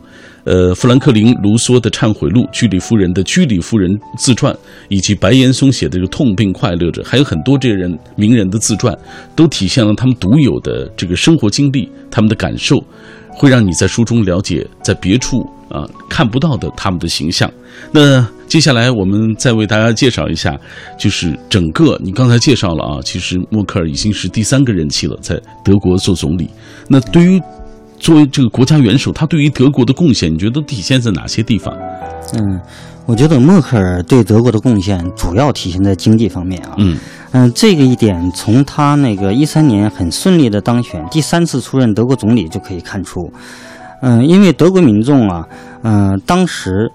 [0.50, 3.88] 呃，富兰克林·卢梭的《忏悔录》，居里夫人的《居里夫人
[4.18, 4.52] 自传》，
[4.88, 8.92] 以及白岩松写的这个《痛并快乐着》，还有很多这些人名人的自传，
[9.36, 12.84] 都体现了他们独有的这个生活经历，他们的感受，
[13.28, 17.48] 会让你在书中了解在别处啊看不到的他们的形象。
[17.92, 20.58] 那接下来我们再为大家介绍一下，
[20.98, 26.50] 就是整个你刚才介绍了啊，其实默克尔已经是第三个任期了，在德国做总理。
[26.88, 27.40] 那对于
[28.00, 31.72] 作为这个国家元首，他对于德国的贡献，你觉得体现在哪些地方？
[32.32, 32.60] 嗯，
[33.04, 36.74] 我觉得默克尔对德国的贡献主要体现在经济方面啊。
[36.78, 36.96] 嗯
[37.32, 43.30] 嗯，这个一点从他那个一三年很顺利的当选，第三次出任德国总理就可以看出。
[44.02, 45.46] 嗯，因为德国民众啊，
[45.82, 46.90] 嗯，当时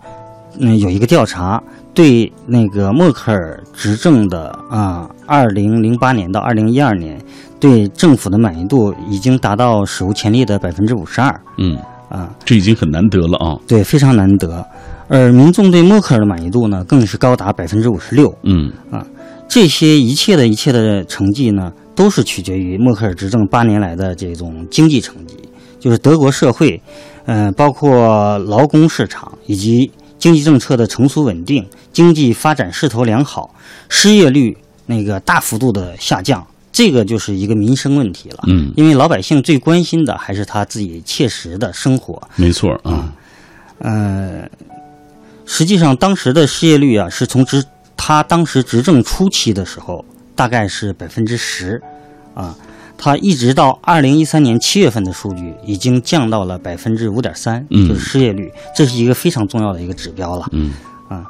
[0.59, 1.61] 嗯有一个调查，
[1.95, 7.19] 对那个默克尔执政的啊，二零零八年到二零一二年。
[7.57, 11.41] 对政府的满意度已经达到史无前例的百分之五十二。
[11.57, 11.75] 嗯
[12.09, 13.57] 啊，这已经很难得了啊。
[13.65, 14.63] 对，非常难得。
[15.07, 18.31] 而民众对默克尔的满意度呢，更是高达百分之五十六。
[18.43, 19.03] 嗯啊，
[19.47, 25.35] 这些一切的一切的成绩呢，都是取决于默克尔执政八年来的这种经济成绩。
[25.79, 26.79] 就是德国社会，
[27.25, 29.89] 嗯，包括劳工市场以及
[30.25, 31.63] 经济政策的成熟稳定，
[31.93, 33.53] 经济发展势头良好，
[33.89, 34.57] 失业率
[34.87, 36.43] 那个大幅度的下降。
[36.71, 42.19] 这个就是一个民生问题了，嗯，因为老百姓最关心的还是他自己切实的生活。
[42.37, 43.13] 没错啊，
[43.77, 44.49] 呃，
[45.45, 47.63] 实际上当时的失业率啊，是从执
[47.95, 50.03] 他当时执政初期的时候，
[50.35, 51.79] 大概是百分之十，
[52.33, 52.55] 啊，
[52.97, 60.73] 他一直到二零一三年七月份的数据已经降到了百分之五点三，就是失业率，这是一个非常重要的一个指标了，嗯，
[61.09, 61.23] 啊，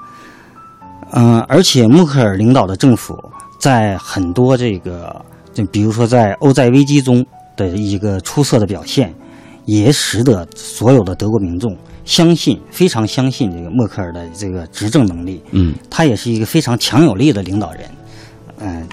[1.12, 3.18] 嗯，而且默克尔领导的政府
[3.60, 5.24] 在很多这个。
[5.56, 9.16] 就比如说，在欧债危机中的一个出色的表现，
[9.64, 15.42] 也使得所有的德国民众相信，非常相信这个默克尔的这个执政能力。
[15.52, 17.82] 嗯，他也是一个非常强有力的领导人。
[18.60, 18.86] 嗯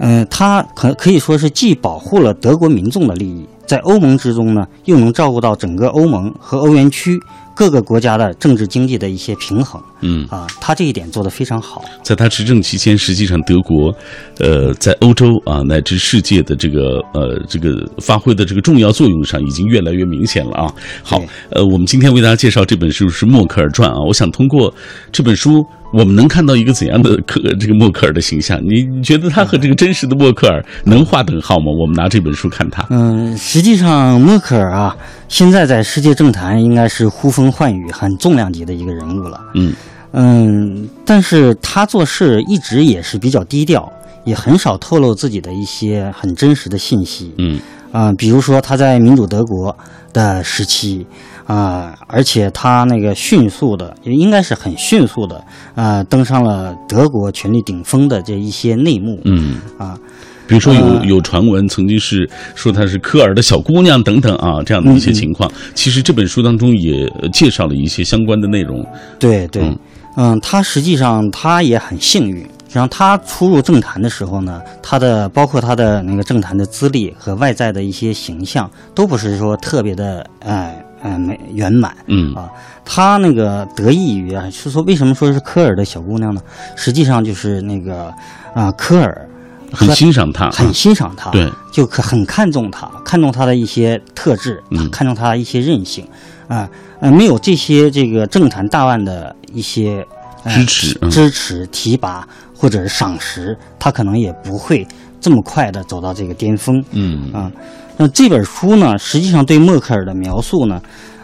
[0.00, 7.18] 嗯，他可可以说是既保护了德国民众的利益，在欧盟之中呢，又能照顾到整个欧盟和欧元区。
[7.54, 11.84] 各个国家的政治经济的一些平衡，嗯啊，他这一点做得非常好。
[12.04, 13.92] 在他执政期间，实际上德国，
[14.38, 20.72] 呃，在欧洲啊乃至世界的这个呃这个发挥的这个重要作用上，已经越来越明显了啊。
[21.02, 21.20] 好，
[21.50, 24.72] 呃，我们今天为大家介绍这本书是《默克尔传》啊，我想通过
[25.10, 25.66] 这本书。
[25.90, 28.60] 我们能看到一个怎样的克这个默克尔的形象？
[28.62, 31.72] 你你觉得他和这个真实的默克尔能划等号吗？
[31.72, 32.86] 我们拿这本书看他。
[32.90, 34.94] 嗯，实际上默克尔啊，
[35.28, 39.40] 现在在世界政坛应该是呼风唤雨、很重量级的一个人物了。
[39.54, 39.72] 嗯
[40.12, 43.90] 嗯，但是他做事一直也是比较低调，
[44.24, 47.32] 也很少透露自己的一些很真实的信息。
[47.38, 47.58] 嗯
[47.92, 49.74] 啊，比如说他在民主德国
[50.12, 51.06] 的时期。
[51.48, 55.42] 啊、而且他那个迅速的，也应该是很迅速的，
[55.74, 59.98] 啊，登上了德国权力顶峰的这一些内幕，嗯啊，
[60.46, 65.50] 比如说有呃有传闻曾经是说她是科尔的小姑娘等等啊，这样的一些情况。
[65.74, 68.86] 其实这本书当中也呃介绍了一些相关的内容。
[69.18, 69.78] 对对，嗯
[70.16, 72.46] 嗯他实际上他也很幸运。
[72.70, 81.96] 然后他初入政坛的时候呢，他的包括他的那个政坛的资历和外在的一些形象，都不是说特别的呃呃美圆满。
[82.06, 82.48] 嗯啊，
[82.84, 86.40] 他那个得益于啊，是说为什么说是科尔的小姑娘呢？
[86.76, 88.12] 实际上就是那个
[88.54, 89.28] 啊，科尔
[89.72, 96.06] 很欣赏她，很啊欣赏她，对，就可很看重她，看重她的一些特质，嗯看重她的一些韧性，
[96.48, 96.68] 啊
[97.00, 100.04] 呃，没有这些这个政坛大腕的一些、
[100.44, 102.26] 呃支持嗯支持提拔
[102.56, 104.86] 或者是赏识，她可能也不会
[105.20, 106.82] 这么快的走到这个巅峰。
[106.92, 107.52] 嗯啊，
[107.98, 110.80] 那这本书呢，实际上对默克尔的描述呢，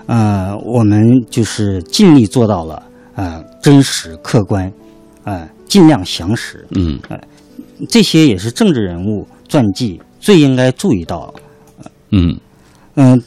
[0.07, 2.83] 呃，我们就是尽力做到了，
[3.14, 4.70] 呃，真实客观，
[5.22, 6.99] 呃，尽量详实，嗯
[7.89, 11.33] 这些也是政治人物传记最应该注意到。
[12.11, 12.39] 嗯
[12.97, 13.22] 嗯、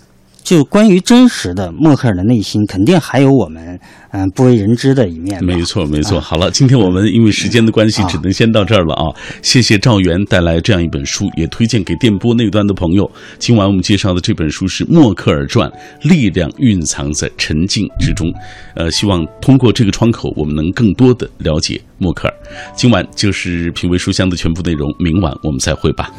[0.47, 3.77] 就关于真实的默克尔的内心，肯定还有我们
[4.11, 5.43] 嗯、不为人知的一面。
[5.43, 6.21] 没错，没错。
[6.21, 9.03] 好了，今天我们因为时间的关系，啊只能先到这儿了啊！
[9.41, 13.11] 谢谢赵源带来这样一本书，也推荐给电波那端的朋友。
[13.37, 15.69] 今晚我们介绍的这本书是《默克尔传》，
[16.09, 18.33] 力量蕴藏在沉静之中。
[18.73, 22.33] 呃，希望通过这个窗口，我们能更多的了解默克尔。
[22.73, 26.09] 今晚就是品味书香的全部内容，明晚我们再会吧。